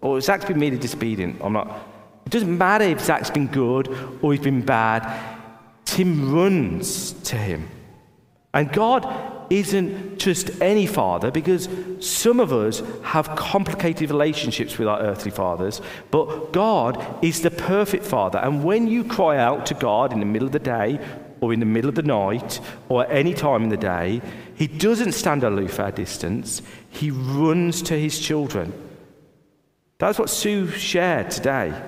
Or 0.00 0.20
Zach's 0.20 0.44
been 0.44 0.58
really 0.58 0.78
disobedient. 0.78 1.40
I'm 1.40 1.52
not. 1.52 1.88
It 2.26 2.30
doesn't 2.30 2.58
matter 2.58 2.84
if 2.84 3.00
Zach's 3.00 3.30
been 3.30 3.46
good 3.46 3.88
or 4.20 4.32
he's 4.32 4.42
been 4.42 4.62
bad. 4.62 5.06
Tim 5.92 6.32
runs 6.32 7.12
to 7.24 7.36
him. 7.36 7.68
And 8.54 8.72
God 8.72 9.06
isn't 9.50 10.18
just 10.18 10.50
any 10.62 10.86
father 10.86 11.30
because 11.30 11.68
some 12.00 12.40
of 12.40 12.50
us 12.50 12.82
have 13.02 13.36
complicated 13.36 14.08
relationships 14.08 14.78
with 14.78 14.88
our 14.88 15.00
earthly 15.00 15.30
fathers, 15.30 15.82
but 16.10 16.50
God 16.50 17.22
is 17.22 17.42
the 17.42 17.50
perfect 17.50 18.06
father. 18.06 18.38
And 18.38 18.64
when 18.64 18.86
you 18.86 19.04
cry 19.04 19.36
out 19.36 19.66
to 19.66 19.74
God 19.74 20.14
in 20.14 20.20
the 20.20 20.24
middle 20.24 20.46
of 20.46 20.52
the 20.52 20.58
day 20.58 20.98
or 21.42 21.52
in 21.52 21.60
the 21.60 21.66
middle 21.66 21.90
of 21.90 21.94
the 21.94 22.02
night 22.02 22.58
or 22.88 23.04
at 23.04 23.10
any 23.10 23.34
time 23.34 23.62
in 23.62 23.68
the 23.68 23.76
day, 23.76 24.22
He 24.54 24.68
doesn't 24.68 25.12
stand 25.12 25.44
aloof 25.44 25.78
at 25.78 25.92
a 25.92 25.92
distance, 25.92 26.62
He 26.88 27.10
runs 27.10 27.82
to 27.82 28.00
His 28.00 28.18
children. 28.18 28.72
That's 29.98 30.18
what 30.18 30.30
Sue 30.30 30.68
shared 30.68 31.30
today. 31.30 31.78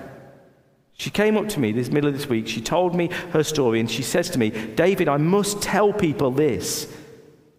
She 0.97 1.09
came 1.09 1.37
up 1.37 1.49
to 1.49 1.59
me 1.59 1.71
this 1.71 1.91
middle 1.91 2.09
of 2.09 2.15
this 2.15 2.29
week. 2.29 2.47
She 2.47 2.61
told 2.61 2.95
me 2.95 3.09
her 3.31 3.43
story, 3.43 3.79
and 3.79 3.91
she 3.91 4.01
says 4.01 4.29
to 4.31 4.39
me, 4.39 4.49
David, 4.49 5.09
I 5.09 5.17
must 5.17 5.61
tell 5.61 5.91
people 5.91 6.31
this. 6.31 6.91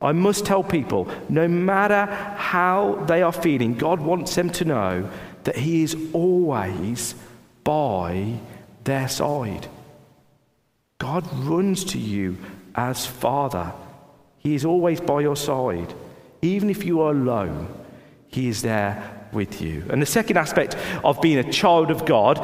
I 0.00 0.12
must 0.12 0.46
tell 0.46 0.62
people, 0.62 1.08
no 1.28 1.46
matter 1.48 2.06
how 2.06 3.04
they 3.06 3.22
are 3.22 3.32
feeling, 3.32 3.74
God 3.74 4.00
wants 4.00 4.34
them 4.34 4.50
to 4.50 4.64
know 4.64 5.10
that 5.44 5.56
He 5.56 5.82
is 5.82 5.96
always 6.12 7.14
by 7.64 8.38
their 8.84 9.08
side. 9.08 9.68
God 10.98 11.26
runs 11.44 11.84
to 11.84 11.98
you 11.98 12.38
as 12.74 13.06
Father. 13.06 13.72
He 14.38 14.54
is 14.54 14.64
always 14.64 15.00
by 15.00 15.20
your 15.20 15.36
side. 15.36 15.92
Even 16.40 16.70
if 16.70 16.84
you 16.84 17.00
are 17.02 17.10
alone, 17.10 17.68
He 18.28 18.48
is 18.48 18.62
there 18.62 19.28
with 19.32 19.60
you. 19.60 19.84
And 19.90 20.00
the 20.00 20.06
second 20.06 20.36
aspect 20.36 20.76
of 21.04 21.20
being 21.20 21.38
a 21.38 21.52
child 21.52 21.90
of 21.90 22.06
God 22.06 22.38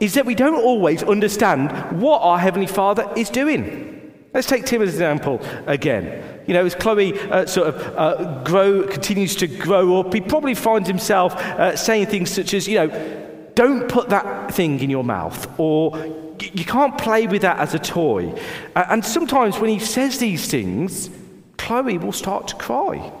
is 0.00 0.14
that 0.14 0.26
we 0.26 0.34
don't 0.34 0.62
always 0.62 1.02
understand 1.02 2.00
what 2.00 2.20
our 2.20 2.38
Heavenly 2.38 2.66
Father 2.66 3.10
is 3.16 3.30
doing. 3.30 3.88
Let's 4.32 4.46
take 4.46 4.64
Tim 4.64 4.80
as 4.82 4.88
an 4.88 4.94
example 4.94 5.40
again. 5.66 6.42
You 6.46 6.54
know, 6.54 6.64
as 6.64 6.74
Chloe 6.74 7.18
uh, 7.18 7.46
sort 7.46 7.68
of 7.68 7.96
uh, 7.96 8.42
grow, 8.44 8.86
continues 8.86 9.36
to 9.36 9.46
grow 9.46 10.00
up, 10.00 10.12
he 10.14 10.20
probably 10.20 10.54
finds 10.54 10.88
himself 10.88 11.34
uh, 11.34 11.76
saying 11.76 12.06
things 12.06 12.30
such 12.30 12.54
as, 12.54 12.66
you 12.66 12.76
know, 12.76 13.52
don't 13.54 13.88
put 13.88 14.08
that 14.08 14.54
thing 14.54 14.80
in 14.80 14.88
your 14.88 15.04
mouth, 15.04 15.48
or 15.58 15.96
you 16.40 16.64
can't 16.64 16.96
play 16.96 17.26
with 17.26 17.42
that 17.42 17.58
as 17.58 17.74
a 17.74 17.78
toy. 17.78 18.32
And 18.74 19.04
sometimes 19.04 19.58
when 19.58 19.70
he 19.70 19.78
says 19.78 20.18
these 20.18 20.48
things, 20.48 21.10
Chloe 21.58 21.98
will 21.98 22.12
start 22.12 22.48
to 22.48 22.56
cry 22.56 23.12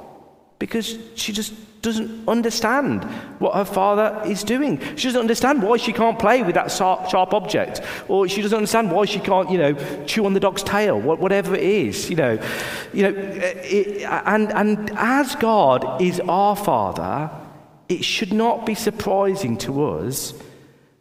because 0.58 0.98
she 1.14 1.32
just 1.32 1.52
doesn't 1.82 2.28
understand 2.28 3.04
what 3.38 3.54
her 3.54 3.64
father 3.64 4.20
is 4.26 4.44
doing. 4.44 4.78
She 4.96 5.08
doesn't 5.08 5.20
understand 5.20 5.62
why 5.62 5.78
she 5.78 5.92
can't 5.92 6.18
play 6.18 6.42
with 6.42 6.54
that 6.54 6.70
sharp 6.70 7.32
object, 7.32 7.80
or 8.08 8.28
she 8.28 8.42
doesn't 8.42 8.56
understand 8.56 8.92
why 8.92 9.06
she 9.06 9.18
can't, 9.18 9.50
you 9.50 9.58
know, 9.58 10.04
chew 10.04 10.26
on 10.26 10.34
the 10.34 10.40
dog's 10.40 10.62
tail, 10.62 11.00
whatever 11.00 11.54
it 11.54 11.62
is, 11.62 12.10
you 12.10 12.16
know. 12.16 12.38
You 12.92 13.04
know, 13.04 13.14
eh, 13.14 13.52
it, 13.64 14.02
and, 14.02 14.52
and 14.52 14.90
as 14.96 15.34
God 15.36 16.02
is 16.02 16.20
our 16.20 16.54
father, 16.54 17.30
it 17.88 18.04
should 18.04 18.32
not 18.32 18.66
be 18.66 18.74
surprising 18.74 19.56
to 19.58 19.84
us 19.84 20.34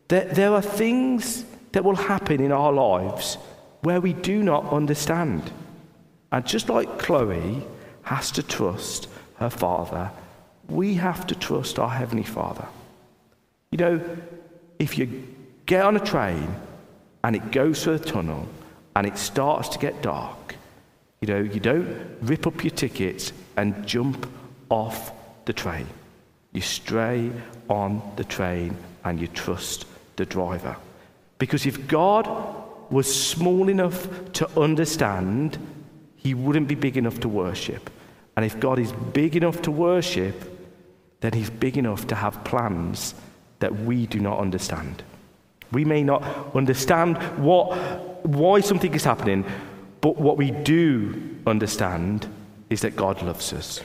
that 0.08 0.36
there 0.36 0.54
are 0.54 0.62
things 0.62 1.46
that 1.74 1.84
will 1.84 1.96
happen 1.96 2.42
in 2.42 2.52
our 2.52 2.72
lives 2.72 3.38
where 3.82 4.02
we 4.02 4.14
do 4.14 4.42
not 4.42 4.72
understand. 4.72 5.52
And 6.32 6.46
just 6.46 6.70
like 6.70 7.00
Chloe 7.00 7.66
has 8.04 8.32
to 8.32 8.44
trust 8.44 9.08
her 9.36 9.50
father, 9.50 10.12
we 10.70 10.96
have 10.96 11.28
to 11.28 11.36
trust 11.36 11.80
our 11.80 11.90
Heavenly 11.90 12.24
Father. 12.24 12.68
You 13.72 13.78
know, 13.78 14.18
if 14.78 14.98
you 14.98 15.28
get 15.66 15.84
on 15.84 15.96
a 15.96 16.00
train 16.00 16.48
and 17.24 17.36
it 17.36 17.52
goes 17.52 17.84
through 17.84 17.96
a 17.96 18.00
tunnel 18.00 18.48
and 18.96 19.06
it 19.06 19.18
starts 19.18 19.70
to 19.70 19.80
get 19.80 20.02
dark, 20.02 20.56
you 21.22 21.28
know, 21.28 21.40
you 21.40 21.60
don't 21.60 22.18
rip 22.22 22.48
up 22.48 22.64
your 22.64 22.72
tickets 22.72 23.34
and 23.58 23.86
jump 23.86 24.28
off 24.70 25.12
the 25.46 25.54
train. 25.54 25.88
You 26.54 26.62
stray 26.62 27.32
on 27.70 28.02
the 28.16 28.24
train 28.24 28.76
and 29.04 29.20
you 29.20 29.28
trust 29.28 29.86
the 30.16 30.26
driver. 30.26 30.76
Because 31.38 31.66
if 31.66 31.88
God 31.88 32.28
was 32.90 33.14
small 33.14 33.70
enough 33.70 34.08
to 34.34 34.50
understand, 34.60 35.58
he 36.16 36.34
wouldn't 36.34 36.68
be 36.68 36.76
big 36.76 36.98
enough 36.98 37.20
to 37.22 37.30
worship. 37.30 37.90
And 38.36 38.46
if 38.46 38.60
God 38.60 38.80
is 38.80 38.92
big 38.92 39.36
enough 39.36 39.62
to 39.64 39.72
worship, 39.72 40.59
then 41.22 41.34
he's 41.34 41.50
big 41.50 41.78
enough 41.78 42.08
to 42.08 42.16
have 42.16 42.44
plans 42.44 43.14
that 43.60 43.76
we 43.76 44.06
do 44.06 44.20
not 44.20 44.40
understand. 44.40 45.04
We 45.72 45.86
may 45.86 46.04
not 46.04 46.24
understand 46.56 47.18
what, 47.38 48.26
why 48.26 48.62
something 48.62 48.94
is 48.94 49.04
happening, 49.04 49.46
but 50.02 50.18
what 50.18 50.38
we 50.38 50.52
do 50.52 51.38
understand 51.46 52.28
is 52.70 52.82
that 52.82 52.96
God 52.96 53.22
loves 53.22 53.54
us. 53.54 53.82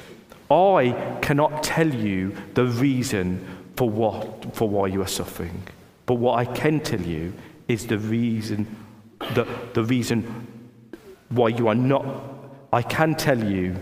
I 0.51 1.19
cannot 1.23 1.63
tell 1.63 1.93
you 1.93 2.37
the 2.55 2.67
reason 2.67 3.45
for, 3.77 3.91
what, 3.91 4.55
for 4.55 4.69
why 4.69 4.87
you 4.87 5.03
are 5.03 5.09
suffering. 5.09 5.63
But 6.07 6.15
what 6.15 6.39
I 6.39 6.45
can 6.45 6.81
tell 6.81 7.01
you 7.01 7.33
is 7.67 7.87
the 7.87 7.99
reason, 7.99 8.67
the, 9.35 9.47
the 9.73 9.83
reason 9.83 10.47
why 11.31 11.49
you 11.49 11.69
are 11.69 11.75
not, 11.75 12.07
I 12.73 12.83
can 12.83 13.15
tell 13.15 13.43
you 13.43 13.77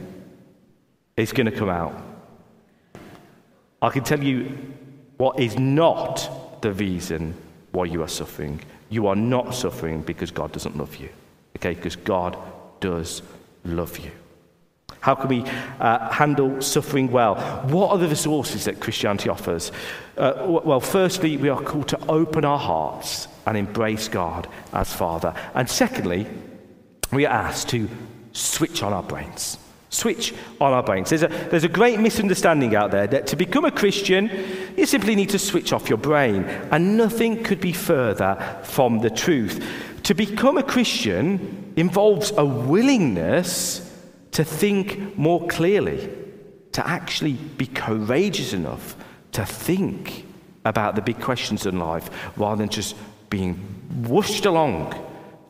it's 1.16 1.32
going 1.32 1.50
to 1.50 1.52
come 1.52 1.68
out. 1.68 2.11
I 3.82 3.90
can 3.90 4.04
tell 4.04 4.22
you 4.22 4.56
what 5.16 5.40
is 5.40 5.58
not 5.58 6.62
the 6.62 6.72
reason 6.72 7.34
why 7.72 7.86
you 7.86 8.02
are 8.02 8.08
suffering. 8.08 8.60
You 8.88 9.08
are 9.08 9.16
not 9.16 9.54
suffering 9.54 10.02
because 10.02 10.30
God 10.30 10.52
doesn't 10.52 10.78
love 10.78 10.96
you. 10.96 11.08
Okay, 11.56 11.74
because 11.74 11.96
God 11.96 12.36
does 12.80 13.22
love 13.64 13.98
you. 13.98 14.12
How 15.00 15.16
can 15.16 15.28
we 15.28 15.42
uh, 15.80 16.12
handle 16.12 16.62
suffering 16.62 17.10
well? 17.10 17.34
What 17.68 17.90
are 17.90 17.98
the 17.98 18.06
resources 18.06 18.66
that 18.66 18.78
Christianity 18.78 19.28
offers? 19.28 19.72
Uh, 20.16 20.60
well, 20.64 20.78
firstly, 20.78 21.36
we 21.36 21.48
are 21.48 21.60
called 21.60 21.88
to 21.88 22.06
open 22.06 22.44
our 22.44 22.58
hearts 22.58 23.26
and 23.46 23.56
embrace 23.56 24.06
God 24.06 24.46
as 24.72 24.92
Father. 24.92 25.34
And 25.54 25.68
secondly, 25.68 26.28
we 27.10 27.26
are 27.26 27.34
asked 27.34 27.68
to 27.70 27.88
switch 28.32 28.84
on 28.84 28.92
our 28.92 29.02
brains. 29.02 29.58
Switch 29.92 30.32
on 30.58 30.72
our 30.72 30.82
brains. 30.82 31.10
There's 31.10 31.22
a, 31.22 31.28
there's 31.28 31.64
a 31.64 31.68
great 31.68 32.00
misunderstanding 32.00 32.74
out 32.74 32.90
there 32.90 33.06
that 33.06 33.26
to 33.26 33.36
become 33.36 33.66
a 33.66 33.70
Christian, 33.70 34.30
you 34.74 34.86
simply 34.86 35.14
need 35.14 35.28
to 35.30 35.38
switch 35.38 35.70
off 35.72 35.90
your 35.90 35.98
brain. 35.98 36.44
And 36.70 36.96
nothing 36.96 37.44
could 37.44 37.60
be 37.60 37.72
further 37.72 38.58
from 38.62 39.00
the 39.00 39.10
truth. 39.10 39.62
To 40.04 40.14
become 40.14 40.56
a 40.56 40.62
Christian 40.62 41.74
involves 41.76 42.32
a 42.38 42.44
willingness 42.44 43.88
to 44.30 44.44
think 44.44 45.18
more 45.18 45.46
clearly, 45.46 46.08
to 46.72 46.86
actually 46.88 47.34
be 47.34 47.66
courageous 47.66 48.54
enough 48.54 48.96
to 49.32 49.44
think 49.44 50.24
about 50.64 50.96
the 50.96 51.02
big 51.02 51.20
questions 51.20 51.66
in 51.66 51.78
life 51.78 52.08
rather 52.38 52.56
than 52.56 52.70
just 52.70 52.96
being 53.28 53.56
whooshed 54.06 54.46
along 54.46 54.94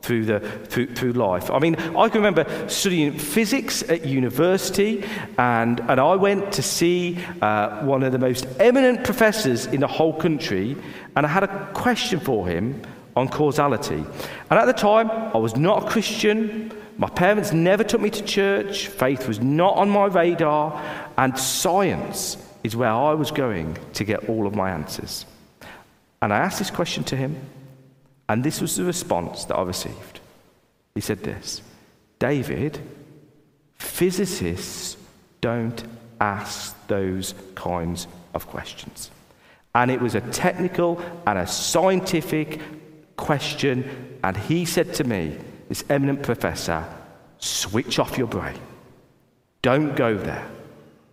through, 0.02 0.24
the, 0.26 0.40
through, 0.40 0.94
through 0.94 1.12
life. 1.12 1.50
I 1.50 1.58
mean, 1.58 1.76
I 1.76 2.08
can 2.08 2.22
remember 2.22 2.68
studying 2.68 3.18
physics 3.18 3.82
at 3.88 4.04
university, 4.04 5.04
and, 5.38 5.80
and 5.80 6.00
I 6.00 6.16
went 6.16 6.52
to 6.52 6.62
see 6.62 7.18
uh, 7.40 7.84
one 7.84 8.02
of 8.02 8.12
the 8.12 8.18
most 8.18 8.46
eminent 8.58 9.04
professors 9.04 9.66
in 9.66 9.80
the 9.80 9.86
whole 9.86 10.12
country, 10.12 10.76
and 11.16 11.24
I 11.24 11.28
had 11.28 11.44
a 11.44 11.70
question 11.72 12.20
for 12.20 12.46
him 12.46 12.82
on 13.16 13.28
causality. 13.28 14.04
And 14.50 14.58
at 14.58 14.66
the 14.66 14.72
time, 14.72 15.10
I 15.10 15.38
was 15.38 15.56
not 15.56 15.84
a 15.84 15.86
Christian. 15.86 16.72
My 16.98 17.08
parents 17.08 17.52
never 17.52 17.84
took 17.84 18.00
me 18.00 18.10
to 18.10 18.22
church. 18.22 18.88
Faith 18.88 19.28
was 19.28 19.40
not 19.40 19.76
on 19.76 19.90
my 19.90 20.06
radar. 20.06 20.82
And 21.18 21.38
science 21.38 22.36
is 22.64 22.74
where 22.74 22.90
I 22.90 23.12
was 23.14 23.30
going 23.30 23.76
to 23.94 24.04
get 24.04 24.28
all 24.28 24.46
of 24.46 24.54
my 24.54 24.70
answers. 24.70 25.26
And 26.22 26.32
I 26.32 26.38
asked 26.38 26.58
this 26.58 26.70
question 26.70 27.04
to 27.04 27.16
him, 27.16 27.36
and 28.28 28.42
this 28.42 28.60
was 28.60 28.76
the 28.76 28.84
response 28.84 29.44
that 29.46 29.56
I 29.56 29.62
received. 29.62 30.20
He 30.94 31.00
said 31.00 31.22
this 31.22 31.62
David, 32.18 32.80
physicists 33.74 34.96
don't 35.40 35.82
ask 36.20 36.76
those 36.86 37.34
kinds 37.54 38.06
of 38.34 38.46
questions. 38.46 39.10
And 39.74 39.90
it 39.90 40.00
was 40.00 40.14
a 40.14 40.20
technical 40.20 41.02
and 41.26 41.38
a 41.38 41.46
scientific 41.46 42.60
question. 43.16 44.18
And 44.22 44.36
he 44.36 44.64
said 44.64 44.94
to 44.94 45.04
me, 45.04 45.38
this 45.68 45.84
eminent 45.88 46.22
professor, 46.22 46.84
switch 47.38 47.98
off 47.98 48.18
your 48.18 48.26
brain. 48.26 48.58
Don't 49.62 49.96
go 49.96 50.16
there. 50.16 50.46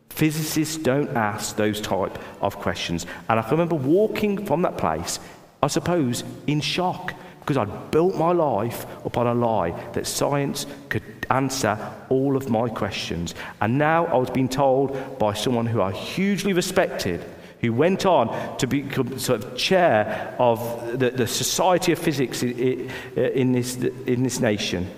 Physicists 0.09 0.75
don't 0.77 1.09
ask 1.15 1.55
those 1.55 1.79
type 1.79 2.19
of 2.41 2.57
questions. 2.57 3.05
And 3.29 3.39
I 3.39 3.41
can 3.41 3.51
remember 3.51 3.75
walking 3.75 4.45
from 4.45 4.63
that 4.63 4.77
place, 4.77 5.19
I 5.61 5.67
suppose, 5.67 6.23
in 6.47 6.61
shock 6.61 7.13
because 7.39 7.57
I'd 7.57 7.91
built 7.91 8.15
my 8.15 8.31
life 8.31 8.85
upon 9.05 9.25
a 9.25 9.33
lie 9.33 9.71
that 9.93 10.05
science 10.05 10.67
could 10.89 11.01
answer 11.31 11.79
all 12.09 12.37
of 12.37 12.47
my 12.49 12.69
questions. 12.69 13.33
And 13.59 13.77
now 13.77 14.05
I 14.05 14.17
was 14.17 14.29
being 14.29 14.49
told 14.49 15.17
by 15.17 15.33
someone 15.33 15.65
who 15.65 15.81
I 15.81 15.91
hugely 15.91 16.53
respected 16.53 17.25
who 17.61 17.73
went 17.73 18.05
on 18.05 18.57
to 18.57 18.67
become 18.67 19.17
sort 19.19 19.43
of 19.43 19.57
chair 19.57 20.35
of 20.39 20.99
the, 20.99 21.09
the 21.09 21.27
Society 21.27 21.91
of 21.91 21.99
Physics 21.99 22.43
in, 22.43 22.89
uh, 23.17 23.21
in, 23.21 23.51
this, 23.51 23.75
in 23.75 24.23
this 24.23 24.39
nation, 24.39 24.89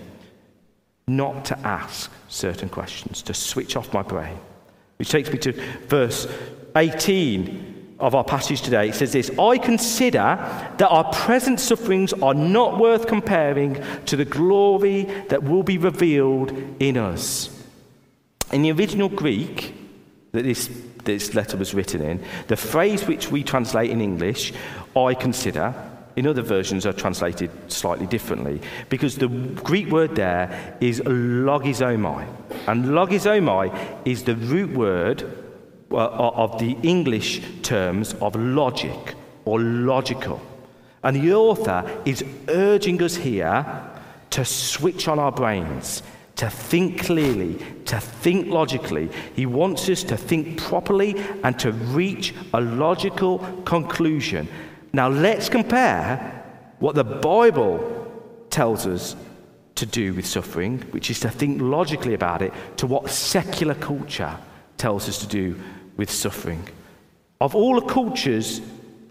not 1.08 1.46
to 1.46 1.60
ask 1.60 2.12
certain 2.28 2.70
questions, 2.70 3.22
to 3.24 3.34
switch 3.34 3.76
off 3.76 3.94
my 3.94 4.02
brain. 4.02 4.38
Which 4.98 5.10
takes 5.10 5.32
me 5.32 5.40
to 5.40 5.54
verse 5.88 6.28
18 6.76 7.71
of 8.02 8.16
our 8.16 8.24
passage 8.24 8.62
today. 8.62 8.90
It 8.90 8.96
says 8.96 9.14
this 9.14 9.32
I 9.40 9.58
consider 9.58 10.38
that 10.78 10.90
our 10.90 11.12
present 11.14 11.60
sufferings 11.60 12.14
are 12.14 12.34
not 12.34 12.80
worth 12.80 13.08
comparing 13.08 13.82
to 14.06 14.18
the 14.18 14.26
glory 14.26 15.04
that 15.30 15.44
will 15.44 15.64
be 15.64 15.78
revealed 15.78 16.52
in 16.80 16.98
us. 16.98 17.50
In 18.52 18.64
the 18.64 18.72
original 18.72 19.08
Greek, 19.08 19.74
that 20.34 20.44
this 20.44 20.70
this 21.04 21.34
letter 21.34 21.58
was 21.58 21.74
written 21.74 22.02
in, 22.02 22.24
the 22.48 22.58
phrase 22.58 23.08
which 23.08 23.32
we 23.32 23.44
translate 23.44 23.90
in 23.90 24.02
English, 24.02 24.54
I 24.96 25.14
consider, 25.14 25.74
in 26.16 26.28
other 26.28 26.42
versions 26.42 26.86
are 26.86 26.94
translated 26.94 27.50
slightly 27.72 28.06
differently 28.06 28.62
because 28.90 29.18
the 29.18 29.28
Greek 29.28 29.88
word 29.88 30.16
there 30.16 30.78
is 30.82 31.00
logizomai. 31.02 32.28
And 32.68 32.86
logizomai 32.86 33.98
is 34.06 34.24
the 34.24 34.36
root 34.36 34.72
word 34.72 35.41
uh, 35.92 36.32
of 36.36 36.60
the 36.60 36.78
English 36.84 37.42
terms 37.62 38.14
of 38.22 38.36
logic 38.36 39.16
or 39.46 39.60
logical. 39.60 40.42
And 41.04 41.16
the 41.16 41.34
author 41.34 41.90
is 42.06 42.24
urging 42.48 43.02
us 43.02 43.16
here 43.16 43.66
to 44.32 44.46
switch 44.46 45.08
on 45.08 45.20
our 45.20 45.32
brains 45.32 46.04
to 46.42 46.50
think 46.50 47.04
clearly, 47.04 47.64
to 47.86 48.00
think 48.00 48.48
logically. 48.48 49.12
He 49.36 49.46
wants 49.46 49.88
us 49.90 50.04
to 50.06 50.18
think 50.18 50.60
properly 50.60 51.16
and 51.44 51.60
to 51.60 51.72
reach 51.72 52.34
a 52.52 52.60
logical 52.60 53.40
conclusion. 53.64 54.48
Now, 54.92 55.08
let's 55.08 55.50
compare 55.50 56.44
what 56.80 56.96
the 56.96 57.04
Bible 57.04 58.12
tells 58.50 58.88
us 58.88 59.16
to 59.76 59.86
do 59.86 60.16
with 60.16 60.26
suffering, 60.26 60.80
which 60.90 61.12
is 61.12 61.20
to 61.20 61.30
think 61.30 61.62
logically 61.62 62.16
about 62.16 62.42
it, 62.42 62.54
to 62.78 62.88
what 62.88 63.12
secular 63.12 63.76
culture 63.76 64.36
tells 64.78 65.08
us 65.08 65.20
to 65.20 65.28
do 65.28 65.56
with 65.98 66.10
suffering. 66.10 66.68
Of 67.40 67.56
all 67.56 67.80
the 67.80 67.88
cultures 67.88 68.62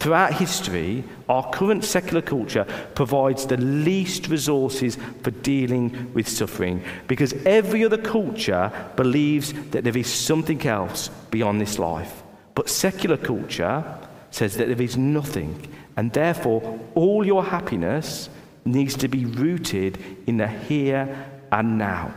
Throughout 0.00 0.32
history, 0.32 1.04
our 1.28 1.50
current 1.50 1.84
secular 1.84 2.22
culture 2.22 2.64
provides 2.94 3.44
the 3.44 3.58
least 3.58 4.28
resources 4.28 4.96
for 5.22 5.30
dealing 5.30 6.10
with 6.14 6.26
suffering 6.26 6.82
because 7.06 7.34
every 7.44 7.84
other 7.84 7.98
culture 7.98 8.72
believes 8.96 9.52
that 9.72 9.84
there 9.84 9.98
is 9.98 10.10
something 10.10 10.66
else 10.66 11.08
beyond 11.30 11.60
this 11.60 11.78
life. 11.78 12.22
But 12.54 12.70
secular 12.70 13.18
culture 13.18 13.84
says 14.30 14.56
that 14.56 14.68
there 14.68 14.80
is 14.80 14.96
nothing, 14.96 15.68
and 15.98 16.10
therefore 16.10 16.80
all 16.94 17.26
your 17.26 17.44
happiness 17.44 18.30
needs 18.64 18.94
to 18.96 19.08
be 19.08 19.26
rooted 19.26 19.98
in 20.26 20.38
the 20.38 20.48
here 20.48 21.28
and 21.52 21.76
now. 21.76 22.14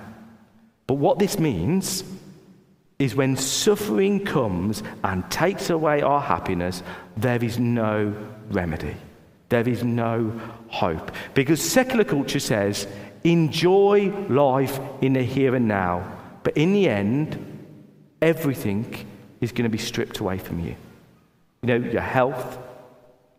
But 0.87 0.95
what 0.95 1.19
this 1.19 1.37
means 1.37 2.05
is 3.03 3.15
when 3.15 3.35
suffering 3.35 4.23
comes 4.23 4.81
and 5.03 5.29
takes 5.29 5.69
away 5.69 6.01
our 6.01 6.21
happiness, 6.21 6.81
there 7.17 7.43
is 7.43 7.59
no 7.59 8.15
remedy. 8.49 8.95
There 9.49 9.67
is 9.67 9.83
no 9.83 10.31
hope. 10.69 11.11
Because 11.33 11.61
secular 11.61 12.05
culture 12.05 12.39
says, 12.39 12.87
enjoy 13.25 14.07
life 14.29 14.79
in 15.01 15.13
the 15.13 15.21
here 15.21 15.53
and 15.53 15.67
now. 15.67 16.17
But 16.43 16.55
in 16.55 16.71
the 16.71 16.87
end, 16.87 17.37
everything 18.21 19.05
is 19.41 19.51
going 19.51 19.63
to 19.63 19.69
be 19.69 19.77
stripped 19.77 20.19
away 20.19 20.37
from 20.37 20.61
you. 20.61 20.73
You 21.61 21.67
know, 21.67 21.89
your 21.89 22.01
health, 22.01 22.57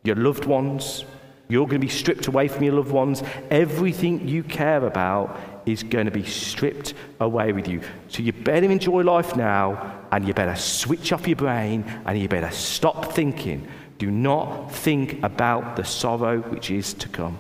your 0.03 0.17
loved 0.17 0.45
ones, 0.45 1.07
you're 1.49 1.65
going 1.65 1.81
to 1.81 1.87
be 1.87 1.89
stripped 1.89 2.27
away 2.27 2.49
from 2.49 2.65
your 2.65 2.75
loved 2.75 2.93
ones. 2.93 3.23
Everything 3.51 4.29
you 4.29 4.43
care 4.43 4.85
about 4.85 5.41
is 5.67 5.83
going 5.83 6.07
to 6.07 6.13
be 6.13 6.25
stripped 6.25 6.95
away 7.21 7.53
with 7.53 7.69
you. 7.69 7.81
So 8.09 8.23
you 8.23 8.33
better 8.33 8.71
enjoy 8.71 9.03
life 9.03 9.37
now 9.37 10.01
and 10.13 10.27
you 10.27 10.35
better 10.35 10.57
switch 10.57 11.13
off 11.13 11.27
your 11.27 11.37
brain 11.37 11.85
and 12.07 12.19
you 12.19 12.29
better 12.29 12.51
stop 12.51 13.13
thinking. 13.13 13.67
Do 13.99 14.11
not 14.11 14.73
think 14.73 15.23
about 15.23 15.77
the 15.77 15.85
sorrow 15.85 16.41
which 16.41 16.71
is 16.71 16.95
to 16.95 17.09
come. 17.09 17.39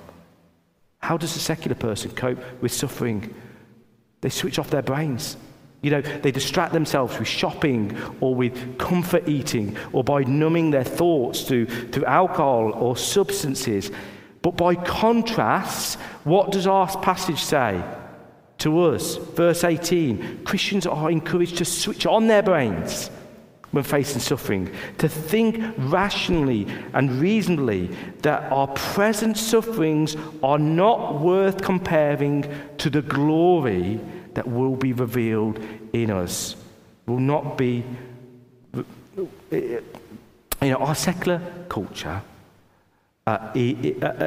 How 0.98 1.16
does 1.16 1.36
a 1.36 1.40
secular 1.40 1.74
person 1.74 2.10
cope 2.12 2.38
with 2.62 2.72
suffering? 2.72 3.34
They 4.20 4.30
switch 4.30 4.58
off 4.58 4.70
their 4.70 4.82
brains. 4.82 5.36
You 5.82 5.90
know, 5.90 6.00
they 6.00 6.30
distract 6.30 6.72
themselves 6.72 7.18
with 7.18 7.28
shopping 7.28 7.94
or 8.20 8.34
with 8.34 8.78
comfort 8.78 9.28
eating 9.28 9.76
or 9.92 10.02
by 10.02 10.22
numbing 10.22 10.70
their 10.70 10.84
thoughts 10.84 11.42
through, 11.42 11.66
through 11.66 12.06
alcohol 12.06 12.72
or 12.72 12.96
substances. 12.96 13.90
But 14.40 14.56
by 14.56 14.76
contrast, 14.76 15.98
what 16.24 16.52
does 16.52 16.66
our 16.66 16.86
passage 17.02 17.42
say? 17.42 17.82
To 18.64 18.80
us. 18.80 19.16
Verse 19.16 19.62
18 19.62 20.44
Christians 20.44 20.86
are 20.86 21.10
encouraged 21.10 21.58
to 21.58 21.64
switch 21.64 22.06
on 22.06 22.26
their 22.26 22.42
brains 22.42 23.10
when 23.70 23.84
facing 23.84 24.20
suffering, 24.20 24.70
to 24.98 25.08
think 25.08 25.74
rationally 25.78 26.66
and 26.92 27.20
reasonably 27.20 27.86
that 28.22 28.50
our 28.52 28.68
present 28.68 29.36
sufferings 29.36 30.16
are 30.42 30.60
not 30.60 31.20
worth 31.20 31.60
comparing 31.60 32.44
to 32.78 32.88
the 32.88 33.02
glory 33.02 34.00
that 34.34 34.46
will 34.46 34.76
be 34.76 34.92
revealed 34.92 35.58
in 35.92 36.10
us. 36.10 36.54
Will 37.06 37.18
not 37.18 37.58
be, 37.58 37.84
you 39.50 39.74
know, 40.62 40.76
our 40.76 40.94
secular 40.94 41.42
culture. 41.68 42.22
Uh, 43.26 43.50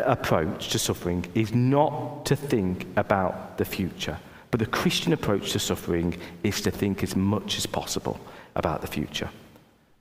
approach 0.08 0.70
to 0.70 0.80
suffering 0.80 1.24
is 1.36 1.54
not 1.54 2.26
to 2.26 2.36
think 2.36 2.88
about 2.96 3.58
the 3.60 3.66
future. 3.66 4.18
But 4.50 4.60
the 4.60 4.66
Christian 4.66 5.14
approach 5.14 5.52
to 5.52 5.60
suffering 5.60 6.18
is 6.44 6.62
to 6.62 6.72
think 6.72 7.04
as 7.04 7.16
much 7.16 7.58
as 7.58 7.68
possible 7.68 8.20
about 8.56 8.82
the 8.82 8.88
future. 8.88 9.30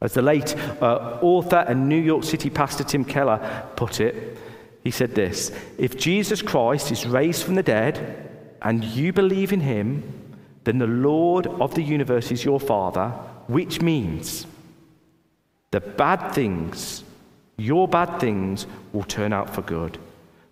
As 0.00 0.14
the 0.14 0.22
late 0.22 0.56
uh, 0.80 1.18
author 1.20 1.64
and 1.68 1.88
New 1.88 2.00
York 2.00 2.24
City 2.24 2.48
pastor 2.48 2.84
Tim 2.84 3.04
Keller 3.04 3.64
put 3.76 4.00
it, 4.00 4.38
he 4.84 4.90
said 4.90 5.14
this 5.14 5.52
If 5.78 5.98
Jesus 5.98 6.42
Christ 6.42 6.90
is 6.92 7.06
raised 7.06 7.42
from 7.42 7.54
the 7.54 7.62
dead 7.62 8.30
and 8.62 8.84
you 8.84 9.12
believe 9.12 9.52
in 9.52 9.60
him, 9.60 10.02
then 10.64 10.78
the 10.78 10.86
Lord 10.86 11.46
of 11.46 11.74
the 11.74 11.82
universe 11.82 12.30
is 12.30 12.44
your 12.44 12.60
Father, 12.60 13.08
which 13.46 13.80
means 13.80 14.46
the 15.70 15.80
bad 15.80 16.32
things, 16.32 17.04
your 17.56 17.88
bad 17.88 18.20
things, 18.20 18.66
will 18.92 19.04
turn 19.04 19.32
out 19.32 19.54
for 19.54 19.62
good. 19.62 19.98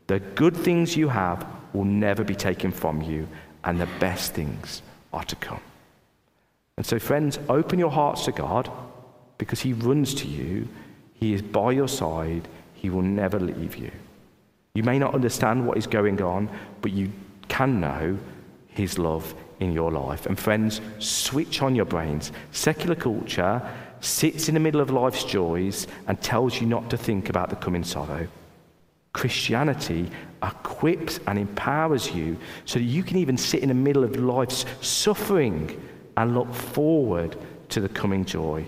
The 0.06 0.20
good 0.20 0.56
things 0.56 0.96
you 0.96 1.08
have 1.08 1.46
will 1.72 1.84
never 1.84 2.24
be 2.24 2.34
taken 2.34 2.70
from 2.70 3.02
you, 3.02 3.28
and 3.64 3.80
the 3.80 3.88
best 3.98 4.32
things 4.32 4.82
are 5.12 5.24
to 5.24 5.36
come. 5.36 5.60
And 6.76 6.84
so, 6.84 6.98
friends, 6.98 7.38
open 7.48 7.78
your 7.78 7.90
hearts 7.90 8.24
to 8.24 8.32
God 8.32 8.70
because 9.38 9.60
He 9.60 9.72
runs 9.72 10.14
to 10.14 10.26
you, 10.26 10.68
He 11.14 11.32
is 11.34 11.42
by 11.42 11.72
your 11.72 11.88
side, 11.88 12.48
He 12.74 12.90
will 12.90 13.02
never 13.02 13.38
leave 13.38 13.76
you. 13.76 13.90
You 14.74 14.82
may 14.82 14.98
not 14.98 15.14
understand 15.14 15.66
what 15.66 15.78
is 15.78 15.86
going 15.86 16.20
on, 16.20 16.48
but 16.80 16.92
you 16.92 17.12
can 17.48 17.80
know 17.80 18.18
His 18.68 18.98
love 18.98 19.34
in 19.60 19.72
your 19.72 19.92
life. 19.92 20.26
And, 20.26 20.38
friends, 20.38 20.80
switch 20.98 21.62
on 21.62 21.74
your 21.74 21.84
brains. 21.84 22.32
Secular 22.50 22.96
culture 22.96 23.62
sits 24.04 24.48
in 24.48 24.54
the 24.54 24.60
middle 24.60 24.80
of 24.80 24.90
life's 24.90 25.24
joys 25.24 25.86
and 26.06 26.20
tells 26.20 26.60
you 26.60 26.66
not 26.66 26.90
to 26.90 26.96
think 26.96 27.28
about 27.28 27.50
the 27.50 27.56
coming 27.56 27.84
sorrow. 27.84 28.26
Christianity 29.12 30.10
equips 30.42 31.20
and 31.26 31.38
empowers 31.38 32.10
you 32.12 32.36
so 32.64 32.78
that 32.78 32.84
you 32.84 33.02
can 33.02 33.16
even 33.16 33.38
sit 33.38 33.62
in 33.62 33.68
the 33.68 33.74
middle 33.74 34.04
of 34.04 34.16
life's 34.16 34.64
suffering 34.80 35.80
and 36.16 36.34
look 36.34 36.52
forward 36.52 37.36
to 37.70 37.80
the 37.80 37.88
coming 37.88 38.24
joy. 38.24 38.64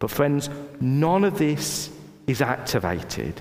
But, 0.00 0.10
friends, 0.10 0.50
none 0.80 1.24
of 1.24 1.38
this 1.38 1.90
is 2.26 2.42
activated. 2.42 3.40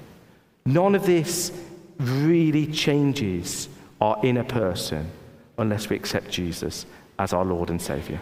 None 0.65 0.95
of 0.95 1.05
this 1.05 1.51
really 1.99 2.67
changes 2.67 3.69
our 3.99 4.19
inner 4.23 4.43
person 4.43 5.09
unless 5.57 5.89
we 5.89 5.95
accept 5.95 6.29
Jesus 6.29 6.85
as 7.19 7.33
our 7.33 7.45
Lord 7.45 7.69
and 7.69 7.81
Savior. 7.81 8.19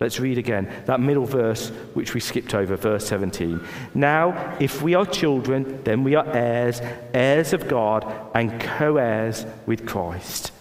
Let's 0.00 0.20
read 0.20 0.38
again 0.38 0.72
that 0.86 1.00
middle 1.00 1.24
verse 1.24 1.70
which 1.94 2.14
we 2.14 2.20
skipped 2.20 2.54
over, 2.54 2.76
verse 2.76 3.06
17. 3.08 3.60
Now, 3.94 4.56
if 4.60 4.80
we 4.80 4.94
are 4.94 5.04
children, 5.04 5.82
then 5.82 6.04
we 6.04 6.14
are 6.14 6.26
heirs, 6.28 6.80
heirs 7.12 7.52
of 7.52 7.66
God, 7.66 8.06
and 8.34 8.60
co 8.60 8.96
heirs 8.96 9.44
with 9.66 9.86
Christ. 9.86 10.52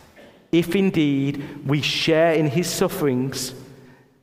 If 0.51 0.75
indeed 0.75 1.67
we 1.67 1.81
share 1.81 2.33
in 2.33 2.47
his 2.47 2.67
sufferings, 2.67 3.53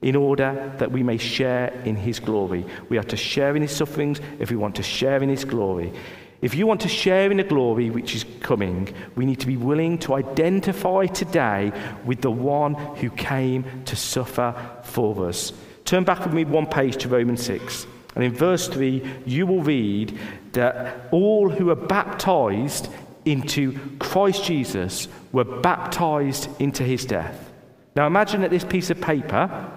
in 0.05 0.17
order 0.17 0.71
that 0.77 0.93
we 0.93 1.03
may 1.03 1.17
share 1.17 1.69
in 1.87 1.97
his 1.97 2.21
glory. 2.21 2.67
We 2.91 2.99
are 2.99 3.05
to 3.05 3.17
share 3.17 3.57
in 3.57 3.63
his 3.63 3.75
sufferings 3.75 4.21
if 4.39 4.51
we 4.51 4.57
want 4.57 4.77
to 4.77 4.83
share 4.83 5.23
in 5.23 5.31
his 5.31 5.47
glory. 5.47 5.95
If 6.43 6.55
you 6.55 6.67
want 6.67 6.83
to 6.83 6.89
share 6.89 7.31
in 7.31 7.39
the 7.39 7.43
glory 7.43 7.89
which 7.89 8.15
is 8.15 8.27
coming, 8.41 8.95
we 9.17 9.25
need 9.25 9.41
to 9.41 9.47
be 9.47 9.57
willing 9.57 9.97
to 10.01 10.13
identify 10.13 11.07
today 11.07 11.73
with 12.05 12.21
the 12.21 12.31
one 12.31 12.75
who 12.75 13.09
came 13.09 13.65
to 13.87 13.97
suffer 13.97 14.55
for 14.95 15.27
us. 15.27 15.53
Turn 15.85 16.05
back 16.05 16.25
with 16.25 16.33
me 16.33 16.45
one 16.45 16.67
page 16.67 16.97
to 16.99 17.09
Romans 17.09 17.43
6. 17.43 17.87
And 18.15 18.23
in 18.25 18.33
verse 18.33 18.69
3, 18.69 19.03
you 19.27 19.47
will 19.47 19.63
read 19.63 20.17
that 20.53 21.09
all 21.11 21.51
who 21.51 21.71
are 21.71 21.75
baptized 21.75 22.89
into 23.25 23.79
Christ 23.99 24.45
Jesus 24.45 25.09
were 25.33 25.45
baptized 25.45 26.49
into 26.61 26.85
his 26.85 27.05
death. 27.05 27.53
Now 27.97 28.07
imagine 28.07 28.43
that 28.43 28.51
this 28.51 28.65
piece 28.65 28.91
of 28.91 29.01
paper 29.01 29.71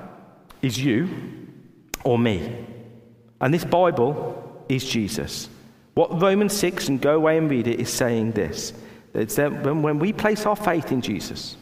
is 0.62 0.77
you 0.77 1.10
or 2.03 2.19
me. 2.19 2.65
And 3.41 3.53
this 3.53 3.65
Bible 3.65 4.65
is 4.69 4.86
Jesus. 4.86 5.49
What 5.95 6.21
Romans 6.21 6.53
6, 6.53 6.89
and 6.89 7.01
go 7.01 7.15
away 7.15 7.38
and 7.38 7.49
read 7.49 7.67
it, 7.67 7.80
is 7.80 7.91
saying 7.91 8.34
this 8.34 8.73
it's 9.13 9.36
that 9.36 9.63
when 9.63 9.97
we 9.97 10.13
place 10.13 10.45
our 10.45 10.56
faith 10.56 10.91
in 10.91 11.01
Jesus, 11.01 11.58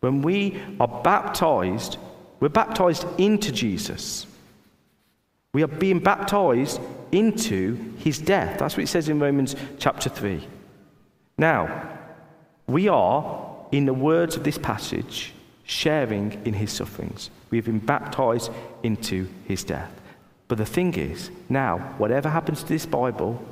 when 0.00 0.22
we 0.22 0.62
are 0.78 1.02
baptized, 1.02 1.96
we're 2.44 2.50
baptized 2.50 3.06
into 3.16 3.50
Jesus. 3.50 4.26
We 5.54 5.62
are 5.62 5.66
being 5.66 5.98
baptized 5.98 6.78
into 7.10 7.94
his 7.96 8.18
death. 8.18 8.58
That's 8.58 8.76
what 8.76 8.82
it 8.82 8.88
says 8.88 9.08
in 9.08 9.18
Romans 9.18 9.56
chapter 9.78 10.10
3. 10.10 10.46
Now, 11.38 11.88
we 12.66 12.86
are, 12.88 13.50
in 13.72 13.86
the 13.86 13.94
words 13.94 14.36
of 14.36 14.44
this 14.44 14.58
passage, 14.58 15.32
sharing 15.64 16.38
in 16.44 16.52
his 16.52 16.70
sufferings. 16.70 17.30
We 17.48 17.56
have 17.56 17.64
been 17.64 17.78
baptized 17.78 18.52
into 18.82 19.26
his 19.46 19.64
death. 19.64 19.98
But 20.46 20.58
the 20.58 20.66
thing 20.66 20.92
is, 20.92 21.30
now, 21.48 21.78
whatever 21.96 22.28
happens 22.28 22.62
to 22.62 22.68
this 22.68 22.84
Bible, 22.84 23.42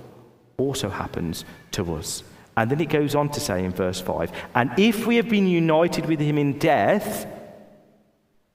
also 0.59 0.90
happens 0.90 1.46
to 1.70 1.94
us. 1.94 2.24
And 2.59 2.70
then 2.70 2.83
it 2.83 2.90
goes 2.90 3.14
on 3.14 3.31
to 3.31 3.40
say 3.40 3.64
in 3.64 3.70
verse 3.70 4.02
5 4.02 4.31
And 4.55 4.70
if 4.78 5.07
we 5.07 5.16
have 5.16 5.31
been 5.31 5.48
united 5.48 6.05
with 6.05 6.20
him 6.20 6.37
in 6.37 6.59
death, 6.59 7.26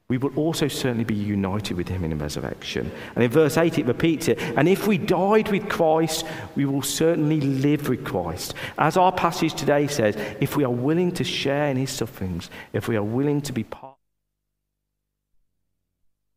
we 0.10 0.17
will 0.17 0.34
also 0.38 0.70
certainly 0.70 1.04
be 1.04 1.13
united 1.13 1.76
with 1.76 1.89
him 1.89 2.06
in 2.06 2.12
the 2.12 2.15
resurrection. 2.15 2.89
And 3.15 3.26
in 3.26 3.30
verse 3.30 3.58
8, 3.58 3.78
it 3.78 3.86
repeats 3.86 4.30
it. 4.30 4.39
And 4.39 4.70
if 4.70 4.88
we 4.88 4.98
died 4.98 5.50
with 5.50 5.67
Christ, 5.67 6.26
we 6.56 6.63
will 6.63 6.82
certainly 6.82 7.41
live 7.41 7.89
with 7.89 8.06
Christ. 8.06 8.54
As 8.78 8.96
our 8.96 9.12
passage 9.12 9.54
today 9.54 9.88
says, 9.88 10.15
if 10.39 10.56
we 10.56 10.63
are 10.63 10.72
willing 10.72 11.12
to 11.12 11.26
share 11.26 11.70
in 11.70 11.76
his 11.76 11.91
sufferings, 11.91 12.50
if 12.72 12.88
we 12.88 12.96
are 12.96 13.04
willing 13.04 13.41
to 13.41 13.52
be 13.52 13.65
part 13.65 13.87